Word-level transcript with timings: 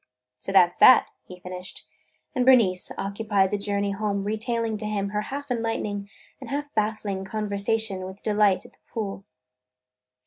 "So 0.39 0.51
that 0.53 0.73
's 0.73 0.77
that!" 0.77 1.09
he 1.27 1.39
finished, 1.41 1.87
and 2.33 2.43
Bernice 2.43 2.91
occupied 2.97 3.51
the 3.51 3.57
journey 3.59 3.91
home 3.91 4.23
retailing 4.23 4.75
to 4.77 4.87
him 4.87 5.09
her 5.09 5.21
half 5.21 5.51
enlightening 5.51 6.09
and 6.39 6.49
half 6.49 6.73
baffling 6.73 7.23
conversation 7.23 8.05
with 8.07 8.23
Delight 8.23 8.65
at 8.65 8.73
the 8.73 8.79
pool. 8.87 9.25